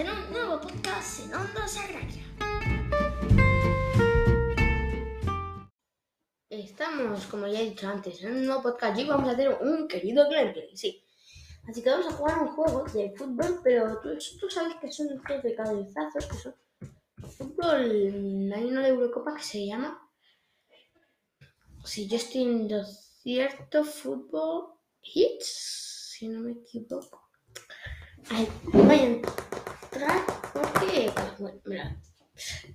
[0.00, 2.24] en un nuevo podcast en Onda Sagraria.
[6.48, 9.86] Estamos, como ya he dicho antes, en un nuevo podcast y vamos a hacer un
[9.86, 11.04] querido gameplay, sí.
[11.68, 15.44] Así que vamos a jugar un juego de fútbol, pero tú, sabes que son juegos
[15.44, 16.54] de cabezazos, que son
[17.36, 20.00] fútbol, hay uno de Eurocopa que se llama,
[21.84, 27.28] si yo estoy en lo cierto, fútbol hits, si no me equivoco.
[28.30, 29.50] Ay, voy a entrar
[30.52, 31.39] porque, pues,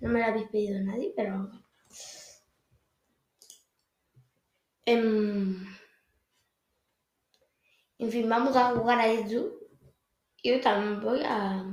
[0.02, 1.50] no me la habéis pedido nadie, pero...
[4.86, 5.66] Em,
[7.98, 9.44] en fin, vamos a jugar a Edu.
[10.44, 11.66] Yo también voy a,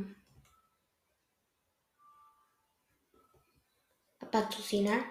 [4.21, 5.05] a patrocinar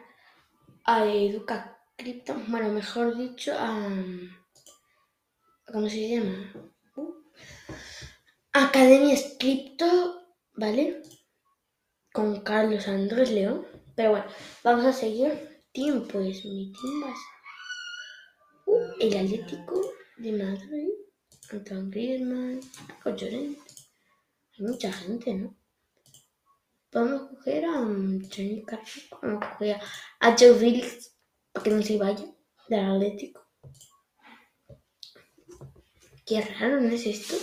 [0.85, 3.87] a Educa Crypto, bueno, mejor dicho, a...
[5.71, 6.51] ¿Cómo se llama?
[6.95, 7.13] Uh,
[8.51, 11.01] Academia Cripto, ¿vale?
[12.13, 13.65] Con Carlos Andrés León.
[13.95, 14.25] Pero bueno,
[14.63, 15.51] vamos a seguir.
[15.73, 16.89] Team, pues mi ser
[18.65, 19.81] uh, el Atlético
[20.17, 20.89] de Madrid,
[21.49, 22.59] Antoine Griezmann,
[23.05, 23.61] Llorente.
[24.57, 25.55] Hay mucha gente, ¿no?
[26.91, 29.79] Vamos a coger a um, Johnny Carrasco, vamos a coger
[30.19, 31.15] a Joe Felix
[31.53, 32.25] para que no se vaya
[32.67, 33.47] del Atlético.
[36.25, 37.35] Qué raro, ¿no es esto?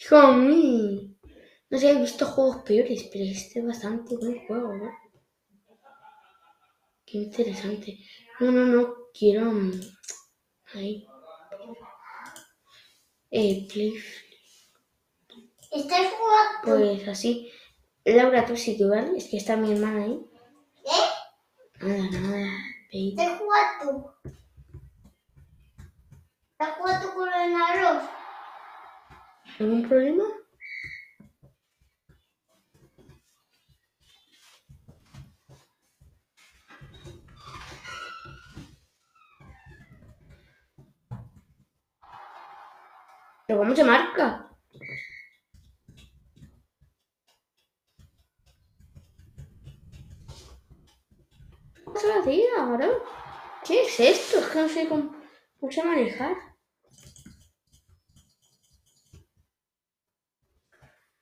[0.00, 1.13] Hijo mío.
[1.74, 4.92] No sé, he visto juegos peores, pero este es bastante buen juego, ¿no?
[7.04, 7.98] Qué interesante.
[8.38, 9.50] No, no, no, quiero...
[9.50, 9.72] um,
[10.72, 11.04] Ahí.
[13.32, 13.92] Eh, play.
[15.72, 16.60] ¿Estás jugando?
[16.62, 17.50] Pues así.
[18.04, 19.18] Laura, tú sí, tú, ¿vale?
[19.18, 20.30] Es que está mi hermana ahí.
[20.84, 21.80] ¿Eh?
[21.80, 22.46] Nada, nada.
[22.92, 24.14] ¿Estás jugando?
[26.52, 28.04] ¿Estás jugando con el arroz?
[29.58, 30.24] ¿Algún problema?
[43.46, 44.50] ¿Pero cómo se marca?
[51.74, 52.88] ¿Qué pasa la ahora?
[53.66, 54.38] ¿Qué es esto?
[54.38, 55.14] Es que no sé cómo,
[55.60, 56.36] cómo se manejar.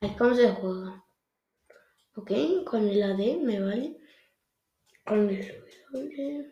[0.00, 1.04] Ay, ¿Cómo se juega?
[2.14, 2.30] Ok,
[2.64, 3.96] con el AD me vale.
[5.04, 6.50] Con el W.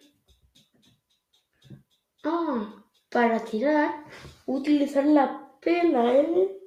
[2.24, 4.04] Ah, para tirar,
[4.46, 6.58] utilizar la P, la L,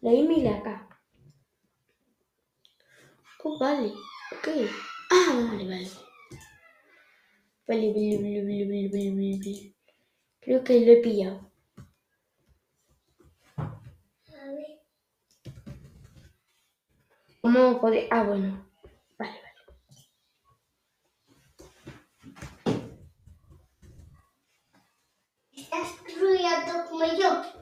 [0.00, 0.88] la M y la K.
[3.44, 3.88] Oh, vale,
[4.32, 4.48] ok.
[5.10, 5.88] Ah, vale.
[7.66, 9.74] Vale, vale, vale, vale, vale, vale, vale, vale.
[10.40, 11.50] Creo que lo he pillado.
[13.56, 14.80] A ver.
[17.42, 18.08] ¿Cómo puede?
[18.10, 18.66] Ah, bueno.
[19.18, 19.54] Vale, vale.
[25.52, 27.57] ¿Estás estudiando como yo?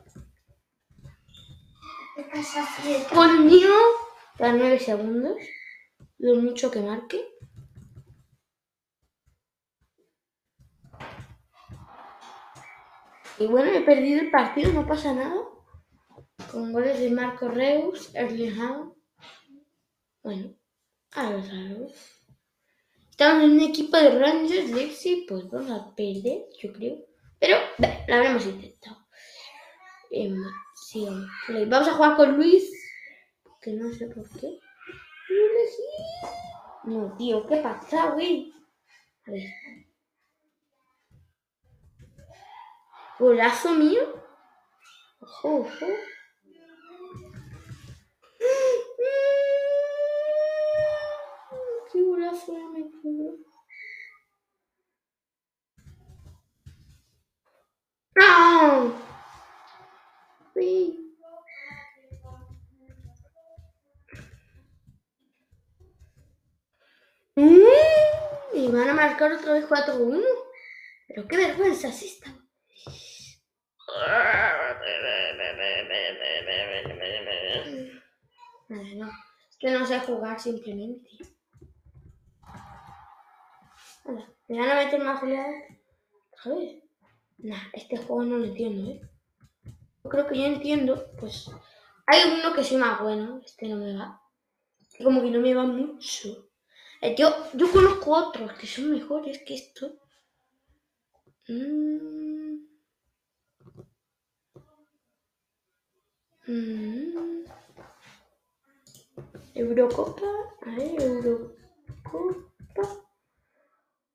[3.12, 3.74] Conmigo
[4.38, 5.36] para 9 segundos.
[6.18, 7.22] Lo mucho que marque.
[13.38, 15.36] Y bueno, he perdido el partido, no pasa nada.
[16.50, 18.92] Con goles de Marco Reus, Erling Haaland.
[20.22, 20.54] Bueno,
[21.12, 22.16] a los árboles.
[23.10, 26.96] Estamos en un equipo de Rangers, Leipzig, pues vamos a perder, yo creo.
[27.38, 29.06] Pero, bueno, lo habremos intentado.
[30.10, 30.42] Em,
[31.68, 32.70] Vamos a jugar con Luis.
[33.60, 34.58] Que no sé por qué.
[36.84, 38.52] No, tío, ¿qué pasa, güey?
[39.26, 39.42] A ver.
[43.18, 44.02] ¿Golazo mío?
[45.20, 45.86] Ojo, ojo.
[51.92, 53.36] ¡Qué golazo me pudo!
[58.20, 59.05] ¡Ah!
[69.16, 70.22] Marcar otra vez 4-1.
[71.08, 72.30] Pero qué vergüenza es esta.
[78.68, 79.10] Nada, no.
[79.48, 81.08] Es que no sé jugar simplemente.
[84.48, 85.64] ¿Me van a meter más goleadas?
[86.42, 86.82] ¿Sabes?
[87.38, 89.00] Nah, este juego no lo entiendo, ¿eh?
[90.04, 91.50] Yo creo que yo entiendo, pues...
[92.06, 94.22] Hay uno que sí más bueno, este no me va.
[95.02, 96.45] Como que no me va mucho.
[97.02, 99.98] Eh, yo, yo conozco otros que son mejores que esto.
[101.48, 102.66] Mm.
[106.46, 107.44] Mm.
[109.54, 110.26] Eurocopa.
[110.62, 111.46] A Eurocopa.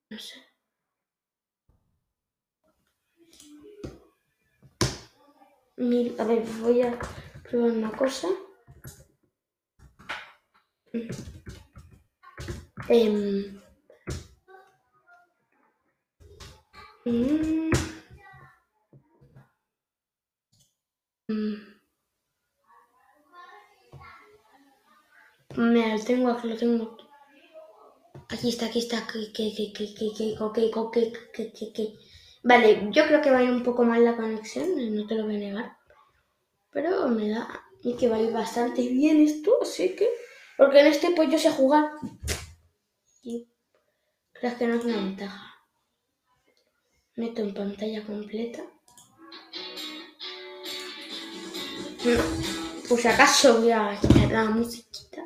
[0.10, 0.40] No sé.
[5.78, 7.00] Mil, a ver, voy a
[7.44, 8.28] probar una cosa.
[12.94, 13.62] Em,
[17.06, 17.72] mm,
[21.30, 21.56] mm.
[25.56, 27.06] Me lo tengo aquí, lo tengo aquí.
[28.30, 29.42] Aquí está, aquí está, que.
[32.44, 35.26] Vale, yo creo que va a ir un poco mal la conexión, no te lo
[35.26, 35.78] voy a negar.
[36.72, 37.48] Pero me da
[37.84, 40.10] y que va a ir bastante bien esto, así que...
[40.58, 41.86] Porque en este pues yo sé jugar.
[43.22, 43.48] Y
[44.34, 45.56] creo que no es una ventaja.
[47.16, 48.64] Meto en pantalla completa.
[52.04, 52.20] No,
[52.90, 55.24] por si acaso voy a quitar la musiquita.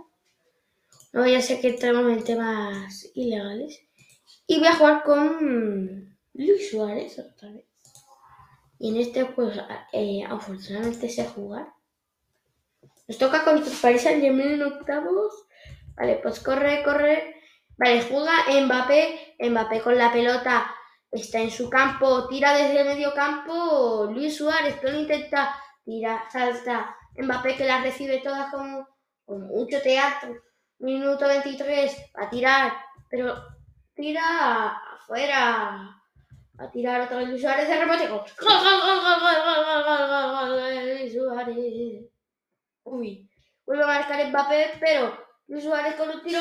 [1.14, 3.80] No voy a ser que entremos en temas ilegales.
[4.48, 7.66] Y voy a jugar con Luis Suárez otra vez.
[8.78, 9.58] Y en este pues
[9.94, 11.74] eh, afortunadamente sé jugar.
[13.08, 15.48] Nos toca contra el Paris Saint Germain en octavos.
[15.96, 17.35] Vale, pues corre, corre.
[17.78, 19.36] Vale, juega Mbappé.
[19.40, 20.72] Mbappé con la pelota.
[21.12, 22.28] Está en su campo.
[22.28, 24.10] Tira desde el medio campo.
[24.12, 25.56] Luis Suárez que lo intenta.
[25.84, 26.96] Tira, salta.
[27.18, 28.88] Mbappé que las recibe todas con,
[29.28, 30.36] mucho teatro.
[30.80, 32.12] Minuto 23.
[32.16, 32.74] A tirar.
[33.10, 33.36] Pero
[33.94, 36.02] tira afuera.
[36.58, 38.08] A tirar otra vez Luis Suárez de rebote.
[41.00, 42.06] Luis Suárez.
[42.84, 43.30] Uy,
[43.66, 46.40] vuelve a marcar Mbappé, pero Suárez con un tiro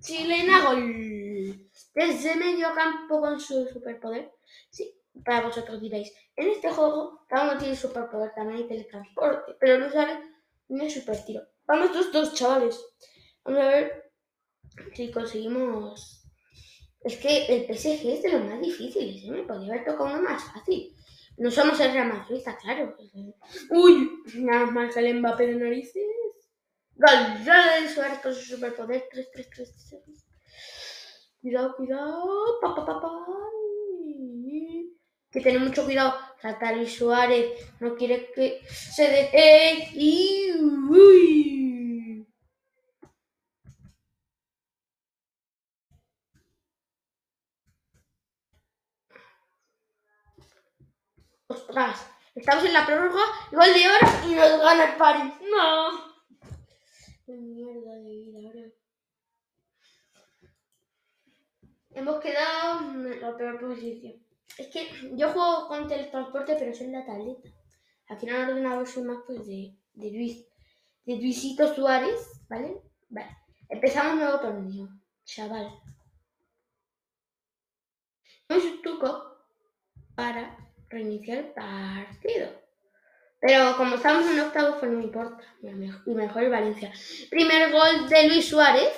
[0.00, 1.68] chilena, gol.
[1.94, 4.30] Desde medio campo con su superpoder.
[4.70, 4.94] Sí,
[5.24, 9.92] para vosotros diréis, en este juego cada uno tiene superpoder, también hay teletransporte, pero Luis
[9.92, 10.18] Suárez
[10.66, 11.42] tiene super tiro.
[11.66, 12.84] Vamos dos, dos, chavales.
[13.44, 14.12] Vamos a ver
[14.94, 16.22] si conseguimos...
[17.00, 19.30] Es que el PSG es de los más difíciles, ¿eh?
[19.30, 20.94] me podría haber tocado uno más fácil.
[21.36, 22.96] No somos el Real está claro.
[23.70, 26.02] Uy, nada más el Mbappé de narices.
[26.96, 29.08] Gol, Suárez con su superpoder.
[29.10, 30.26] 3, 3, 3, 3.
[31.40, 32.60] Cuidado, cuidado.
[32.60, 32.74] Pa.
[35.30, 36.16] Que tener mucho cuidado.
[36.40, 37.52] Salta Luis Suárez.
[37.80, 39.90] No quiere que se.
[39.94, 40.52] Y.
[40.88, 41.44] Uy.
[51.46, 55.32] Ostras, estamos en la prórroga, gol de oro y nos gana el París.
[55.42, 56.13] No.
[57.26, 58.70] Qué mierda de vida ahora.
[61.92, 64.22] Hemos quedado en la peor posición.
[64.58, 67.48] Es que yo juego con teletransporte, pero soy la tableta.
[68.08, 70.46] Aquí en el ordenador soy más pues de, de Luis,
[71.06, 72.82] de Luisito Suárez, ¿vale?
[73.08, 73.36] Vale.
[73.70, 74.88] Empezamos nuevo torneo,
[75.24, 75.70] chaval.
[78.50, 79.38] Un truco
[80.14, 80.58] para
[80.90, 82.63] reiniciar el partido.
[83.46, 85.44] Pero como estamos en octavo, pues no importa.
[85.60, 86.90] Y mejor el Valencia.
[87.28, 88.88] Primer gol de Luis Suárez.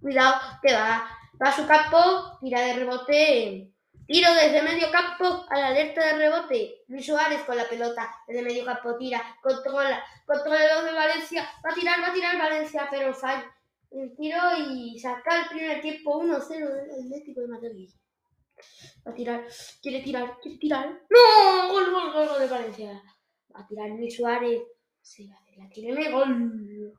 [0.00, 1.04] Cuidado, que va,
[1.42, 3.72] va a su campo, tira de rebote.
[4.06, 6.84] Tiro desde medio campo a la alerta de rebote.
[6.86, 11.50] Luis Suárez con la pelota desde medio campo tira, controla, controla el de Valencia.
[11.66, 13.52] Va a tirar, va a tirar Valencia, pero falla
[13.90, 14.38] el tiro
[14.68, 17.90] y saca el primer tiempo 1-0 del Atlético de Madrid.
[19.04, 19.44] Va a tirar,
[19.82, 21.00] quiere tirar, quiere tirar.
[21.10, 21.72] ¡No!
[21.72, 23.02] Gol, gol, gol, gol de Valencia.
[23.54, 24.62] A tirar Luis Suárez.
[25.00, 26.94] Se va a hacer la tiene gol.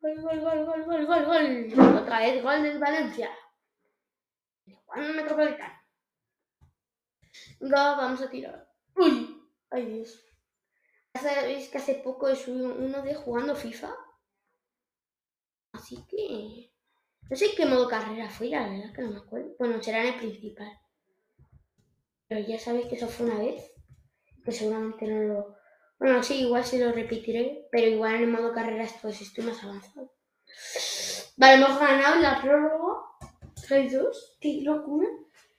[0.00, 1.96] Gol, gol, gol, gol, gol, gol, gol.
[1.96, 3.30] Otra vez gol del Valencia.
[4.88, 5.74] Juan Metropolitano.
[7.60, 8.68] Venga, vamos a tirar.
[8.96, 9.42] ¡Uy!
[9.70, 10.24] ¡Ay Dios!
[11.14, 13.94] Ya sabéis que hace poco subido uno de jugando FIFA.
[15.72, 16.72] Así que...
[17.28, 19.54] No sé qué modo carrera fue, la verdad que no me acuerdo.
[19.58, 20.72] Bueno, será en el principal.
[22.26, 23.74] Pero ya sabéis que eso fue una vez.
[24.44, 25.57] Que seguramente no lo...
[25.98, 27.68] Bueno, sí, igual se lo repetiré.
[27.70, 30.12] Pero igual en el modo carrera pues estoy más avanzado.
[31.36, 33.02] Vale, hemos ganado la prórroga.
[33.68, 34.36] 3-2.
[34.40, 35.08] Qué locura.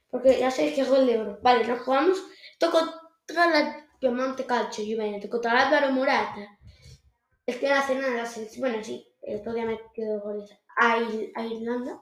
[0.10, 1.40] Porque ya sabéis que es gol de oro.
[1.42, 2.18] Vale, nos jugamos
[2.52, 6.58] esto contra la Piemonte Calcio Juventus, contra el Álvaro Morata.
[7.46, 8.62] Es que no hace nada la selección.
[8.62, 12.02] Bueno, sí, el otro día me quedó goles a, a Irlanda.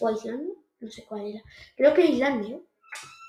[0.00, 1.42] O a Islanda, no sé cuál era.
[1.76, 2.58] Creo que Islandia.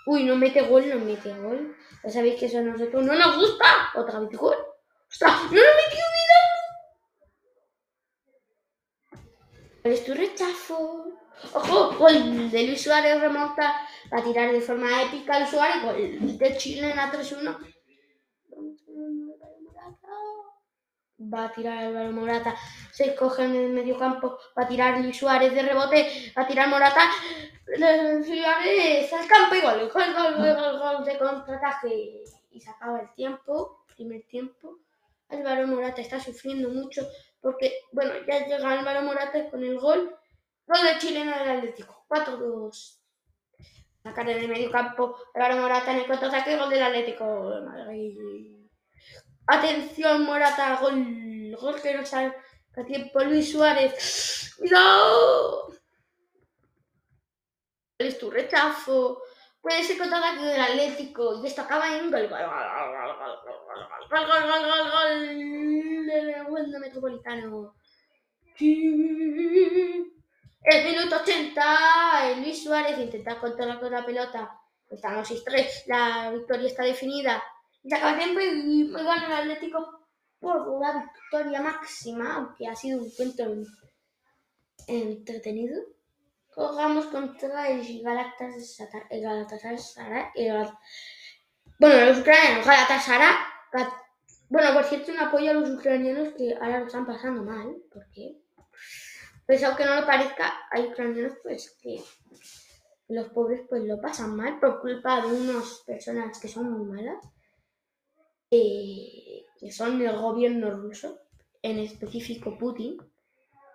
[0.10, 1.78] Uy, no mete gol, no mete gol.
[2.04, 3.92] Ya sabéis que eso a nosotros no nos gusta.
[3.94, 4.56] Otra vez gol.
[5.08, 5.44] ¡Ostras!
[5.52, 6.60] ¡No lo metió Milano!
[9.84, 11.06] ¿Cuál es tu rechazo?
[11.54, 11.96] ¡Ojo!
[12.00, 13.88] Gol de Luis Suárez remonta.
[14.10, 15.84] A tirar de forma épica Luis Suárez.
[15.84, 17.58] Gol de Chile en la 3-1.
[21.22, 22.56] va a tirar Álvaro Morata,
[22.92, 26.48] se coge en el medio campo, va a tirar Luis Suárez de rebote, va a
[26.48, 27.10] tirar Morata,
[27.78, 32.24] Luis Suárez al campo y gol, gol, gol, gol, de contraataque.
[32.52, 34.80] Y se acaba el tiempo, primer tiempo.
[35.30, 37.08] Álvaro Morata está sufriendo mucho
[37.40, 40.16] porque, bueno, ya llega Álvaro Morata con el gol,
[40.66, 42.98] gol de chileno del Atlético, 4-2.
[44.02, 48.56] Sacar el medio campo, Álvaro Morata en el contraataque, gol del Atlético de Madrid.
[49.46, 52.34] Atención, Morata, gol, gol que no sabe
[52.76, 54.56] a tiempo Luis Suárez.
[54.72, 55.79] ¡No!
[58.00, 59.22] Es tu rechazo.
[59.62, 62.48] Puede ser contraataque del Atlético y esto acaba en gol, gol, gol,
[64.10, 64.90] gol, gol, gol, gol,
[66.48, 67.76] gol, Metropolitano.
[70.62, 74.58] El minuto 80, el Luis Suárez intenta controlar con la pelota.
[74.90, 77.44] Estamos 6-3, la victoria está definida.
[77.84, 80.08] Y se acaba el tiempo y gana el Atlético
[80.40, 83.44] por la victoria máxima, aunque ha sido un cuento
[84.88, 85.99] entretenido.
[86.68, 89.22] Jugamos contra el Galatasaray.
[89.22, 90.26] Galatasaray.
[90.36, 90.78] El Gal-
[91.80, 93.36] Bueno, los ucranianos, Galatasaray.
[94.50, 98.42] Bueno, por cierto, un apoyo a los ucranianos que ahora lo están pasando mal, porque,
[99.46, 102.04] pues aunque no lo parezca, hay ucranianos pues que
[103.08, 107.24] los pobres pues lo pasan mal por culpa de unas personas que son muy malas,
[108.52, 111.20] eh, que son el gobierno ruso,
[111.62, 112.98] en específico Putin,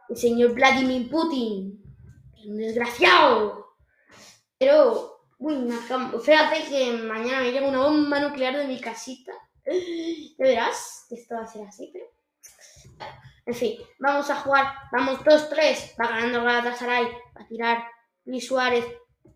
[0.09, 1.84] el señor Vladimir Putin,
[2.47, 3.75] un desgraciado.
[4.59, 5.71] Pero, uy,
[6.23, 9.33] fíjate que mañana me llega una bomba nuclear de mi casita.
[10.37, 12.07] Ya verás que esto va a ser así, pero...
[13.47, 17.85] En fin, vamos a jugar, vamos 2-3, va ganando Galatasaray, va a tirar
[18.25, 18.85] Luis Suárez,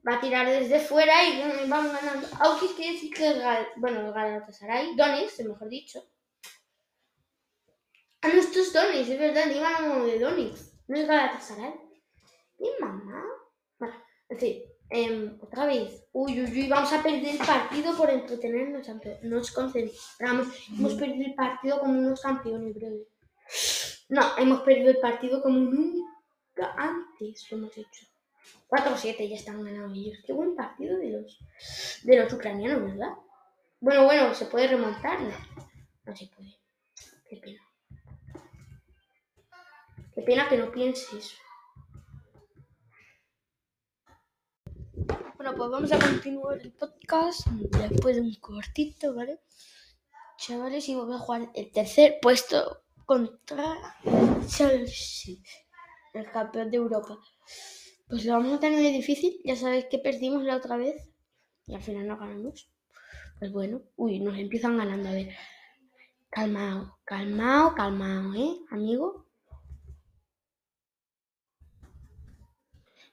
[0.06, 2.26] va a tirar desde fuera y vamos ganando.
[2.40, 6.02] Aunque que decir que Gal- bueno, Galatasaray, Donetsk, mejor dicho.
[8.22, 8.72] Ah, no, esto es
[9.18, 11.74] verdad, digan de Donetsk, no es Galatasaray.
[12.58, 13.24] Mi mamá.
[13.78, 13.94] Bueno,
[14.28, 16.06] en fin, em, otra vez.
[16.12, 18.86] Uy, uy, uy, vamos a perder el partido por entretenernos.
[18.88, 20.48] campe- Nos concentramos.
[20.70, 23.06] Hemos perdido el partido como unos campeones, brother.
[24.10, 28.06] No, hemos perdido el partido como nunca antes lo hemos hecho.
[28.68, 30.18] 4-7 ya están ganando ellos.
[30.26, 31.38] Qué buen partido de los,
[32.02, 33.12] de los ucranianos, ¿verdad?
[33.80, 35.20] Bueno, bueno, se puede remontar.
[35.20, 35.30] No,
[36.04, 36.56] no se puede.
[37.28, 37.60] Qué pena.
[40.14, 41.36] Qué pena que no pienses.
[45.48, 49.40] Bueno, pues vamos a continuar el podcast después de un cortito, ¿vale?
[50.36, 53.96] Chavales, y voy a jugar el tercer puesto contra
[54.46, 55.36] Chelsea,
[56.12, 57.16] el campeón de Europa.
[58.08, 61.08] Pues lo vamos a tener difícil, ya sabéis que perdimos la otra vez
[61.66, 62.70] y al final no ganamos.
[63.38, 65.34] Pues bueno, uy, nos empiezan ganando, a ver.
[66.28, 69.24] Calmao, calmao, calmao, ¿eh, amigo?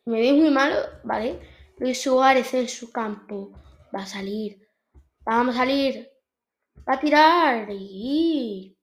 [0.03, 0.75] Me veis muy malo,
[1.05, 1.54] ¿vale?
[1.77, 3.51] Luis Suárez en su campo.
[3.93, 4.67] Va a salir.
[5.25, 6.09] Vamos a salir.
[6.87, 7.67] Va a tirar.
[7.71, 8.77] Y...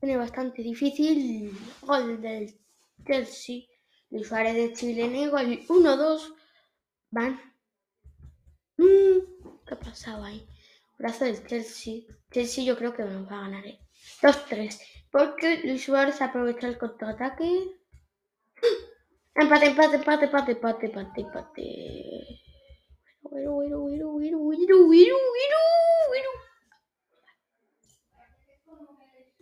[0.00, 1.56] Tiene bastante difícil.
[1.82, 2.58] Gol del
[3.06, 3.62] Chelsea.
[4.10, 5.28] Luis Suárez de Chile.
[5.28, 6.34] Gol 1-2.
[7.10, 7.40] Van.
[8.76, 9.18] Mm,
[9.66, 10.46] ¿Qué ha pasado ahí?
[10.98, 12.02] Brazo del Chelsea.
[12.30, 13.66] Chelsea yo creo que nos va a ganar.
[13.66, 13.78] ¿eh?
[14.20, 14.80] 2-3.
[15.10, 17.76] Porque Luis Suárez aprovecha el contraataque.
[19.36, 22.40] Empate, empate, empate, empate, empate, empate, empate.
[23.22, 25.16] Bueno, bueno, bueno, bueno, bueno, bueno,
[26.08, 26.28] bueno.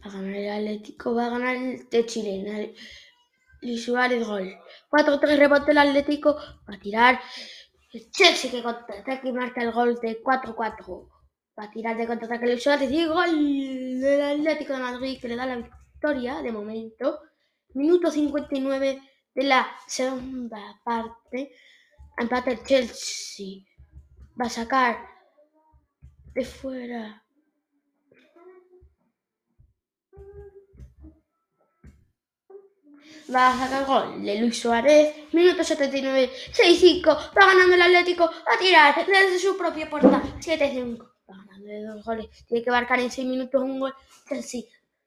[0.01, 2.75] Va a ganar el Atlético, va a ganar el de Chile.
[3.61, 4.57] Luis Suárez, gol.
[4.91, 6.37] 4-3 rebote el Atlético.
[6.37, 7.21] Va a tirar
[7.93, 11.09] el Chelsea que contraataque y marca el gol de 4-4.
[11.59, 15.37] Va a tirar de contraataque Luis Suárez y gol del Atlético de Madrid que le
[15.37, 17.21] da la victoria de momento.
[17.75, 21.55] Minuto 59 de la segunda parte.
[22.17, 23.65] Empate el Chelsea.
[24.41, 25.07] Va a sacar
[26.35, 27.23] de fuera.
[33.35, 35.33] Va a sacar gol de Luis Suárez.
[35.33, 36.31] Minuto 79.
[36.53, 37.07] 6-5.
[37.07, 38.25] Va ganando el Atlético.
[38.25, 40.23] A tirar desde su propia puerta.
[40.39, 40.99] 7-5.
[41.31, 42.29] Va ganando de dos goles.
[42.47, 43.95] Tiene que marcar en 6 minutos un gol.
[44.29, 44.63] Chelsea.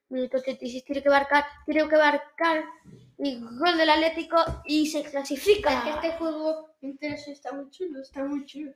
[0.10, 0.84] Minuto 86.
[0.86, 1.46] Tiene que marcar.
[1.65, 2.63] Tiene que marcar.
[3.17, 4.38] Y gol del Atlético.
[4.65, 5.77] Y se clasifica.
[5.77, 8.74] Es que este juego interés está muy chulo, está muy chulo.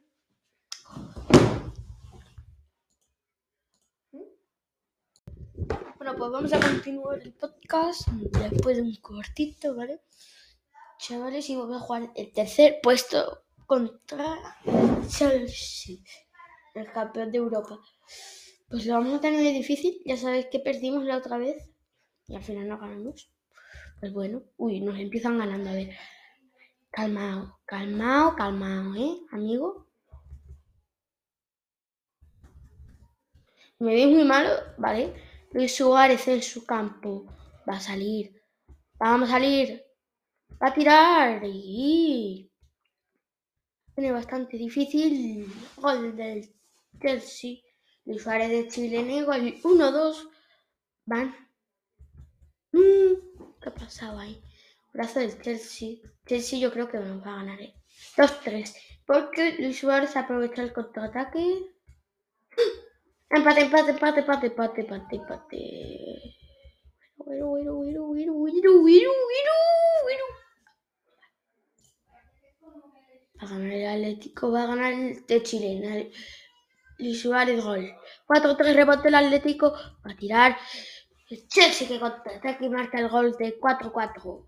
[5.97, 10.01] Bueno, pues vamos a continuar el podcast después de un cortito, ¿vale?
[10.97, 14.37] Chavales, y voy a jugar el tercer puesto contra
[15.07, 15.97] Chelsea,
[16.73, 17.79] el campeón de Europa.
[18.69, 20.01] Pues lo vamos a tener muy difícil.
[20.05, 21.69] Ya sabéis que perdimos la otra vez
[22.27, 23.29] y al final no ganamos.
[23.99, 25.69] Pues bueno, uy, nos empiezan ganando.
[25.69, 25.89] A ver,
[26.89, 29.87] calmao, calmao, calmao, ¿eh, amigo?
[33.79, 35.13] Me veis muy malo, ¿vale?
[35.51, 37.25] Luis Suárez en su campo.
[37.67, 38.41] Va a salir.
[38.99, 39.83] Vamos a salir.
[40.61, 41.41] Va a tirar.
[41.45, 42.49] Y...
[43.95, 45.51] Tiene bastante difícil.
[45.77, 46.53] Gol del
[47.01, 47.57] Chelsea.
[48.05, 49.23] Luis Suárez de Chile.
[49.23, 50.29] Gol 1-2.
[51.05, 51.35] Van.
[52.71, 53.13] Mm,
[53.61, 54.41] ¿Qué ha pasado ahí?
[54.93, 55.97] Brazo del Chelsea.
[56.25, 57.61] Chelsea yo creo que nos va a ganar.
[57.61, 57.73] ¿eh?
[58.15, 58.73] 2-3.
[59.05, 61.65] Porque Luis Suárez aprovecha el contraataque.
[63.31, 66.35] Empate, empate, empate, empate, empate, empate, empate.
[67.17, 69.11] Bueno, bueno, bueno, bueno, bueno, bueno,
[70.03, 70.23] bueno.
[73.37, 76.11] Va a ganar el Atlético, va a ganar el de Chile.
[76.97, 77.93] Luis Suárez, gol.
[78.27, 79.73] 4-3, rebote el Atlético.
[79.73, 80.57] Va a tirar
[81.29, 84.45] el Chelsea que contraataque y marca el gol de 4-4.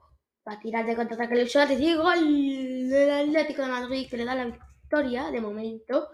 [0.48, 4.26] Va a tirar de contraataque Luis Suárez y gol del Atlético de Madrid que le
[4.26, 6.10] da la victoria de momento.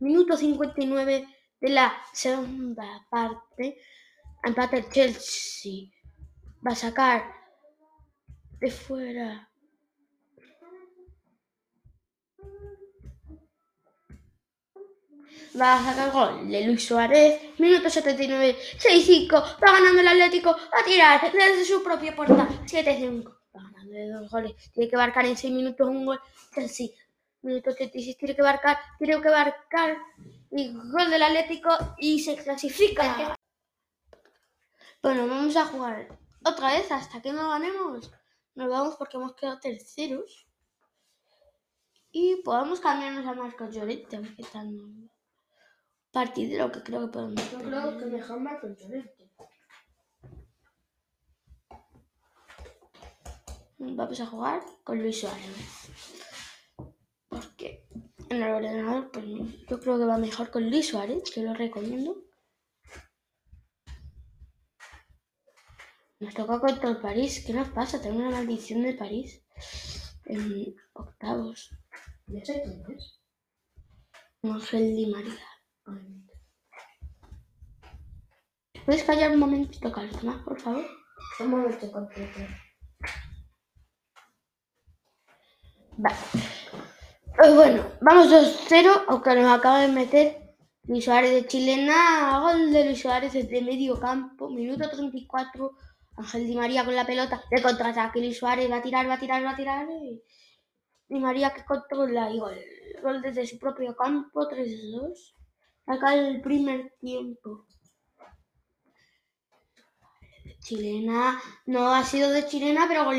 [0.00, 1.28] Minuto 59
[1.60, 3.80] de la segunda parte.
[4.42, 5.90] Empate el Chelsea.
[6.66, 7.32] Va a sacar
[8.58, 9.47] de fuera.
[15.58, 17.58] Va a sacar gol de Luis Suárez.
[17.58, 18.56] Minuto 79.
[18.78, 19.30] 6-5.
[19.32, 20.50] Va ganando el Atlético.
[20.50, 22.48] A tirar desde su propia puerta.
[22.64, 23.24] 7-5.
[23.56, 24.54] Va ganando de dos goles.
[24.72, 26.20] Tiene que marcar en 6 minutos un gol.
[26.54, 26.88] Chelsea.
[27.42, 28.16] Minuto 86.
[28.16, 28.78] Tiene que marcar.
[28.98, 29.96] Tiene que marcar.
[30.50, 31.70] Y gol del Atlético.
[31.98, 33.36] Y se clasifica.
[35.02, 38.10] Bueno, vamos a jugar otra vez hasta que no ganemos.
[38.54, 40.46] Nos vamos porque hemos quedado terceros.
[42.10, 45.10] Y podemos cambiarnos a Marcos Llorente, aunque tan
[46.18, 47.50] partidero que creo que podemos.
[47.52, 49.30] Yo creo que mejor Marco Llorente.
[53.78, 55.56] Vamos a jugar con Luis Suárez.
[57.28, 57.86] Porque
[58.30, 59.26] en el ordenador, pues
[59.68, 62.16] yo creo que va mejor con Luis Suárez, que lo recomiendo.
[66.18, 67.44] Nos toca contra el París.
[67.46, 68.02] ¿Qué nos pasa?
[68.02, 69.44] Tengo una maldición de París.
[70.24, 71.70] En octavos.
[72.26, 73.20] Ya sé quién es.
[74.42, 75.57] Ángel Di María.
[78.84, 80.86] ¿Puedes callar un momentito, Calma, por favor?
[81.40, 82.40] Un momento completo.
[85.98, 86.16] Vale.
[87.36, 92.40] Pues bueno, vamos 2-0, aunque nos acaba de meter Luis Suárez de Chilena.
[92.40, 95.72] Gol de Luis Suárez desde medio campo, minuto 34.
[96.16, 98.20] Ángel Di María con la pelota de contraataque.
[98.20, 99.86] Luis Suárez va a tirar, va a tirar, va a tirar.
[99.90, 100.22] Y
[101.08, 102.58] Di María que controla y gol.
[103.02, 105.34] Gol desde su propio campo, 3-2.
[105.88, 107.64] Acá el primer tiempo.
[110.60, 113.16] Chilena, no ha sido de chilena, pero gol,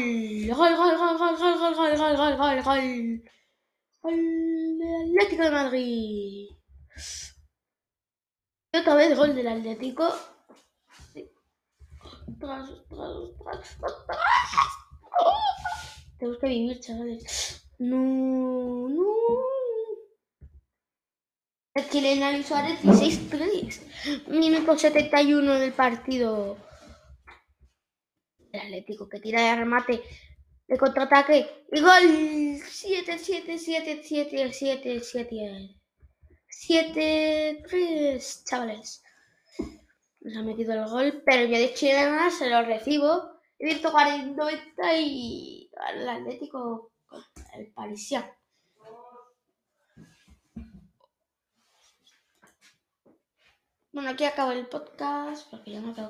[0.55, 3.23] gol, gol, gol, gol, gol, gol, gol, gol, gol, gol, gol.
[4.01, 4.15] Gol
[4.77, 6.47] del Atlético de Madrid.
[8.71, 10.13] Y otra vez gol del Atlético.
[11.11, 11.27] Sí.
[12.27, 14.19] Ostras, ostras, ostras, ostras.
[16.19, 17.65] Tenemos que vivir, chavales.
[17.79, 19.58] No, no.
[21.79, 24.27] El chilena Luis Suárez 16-3.
[24.27, 26.57] Minuto 71 del partido.
[28.51, 30.01] El Atlético que tira de remate
[30.67, 31.65] de contraataque.
[31.71, 35.75] Y gol 7, 7, 7, 7, 7, 7.
[36.49, 39.01] 7, 3, chavales.
[40.19, 43.39] Nos ha metido el gol, pero yo de chilena se lo recibo.
[43.57, 46.91] He visto 90 y el Atlético,
[47.53, 48.29] el Parisian.
[53.99, 56.07] Bueno, aquí acaba el podcast porque ya me acabo.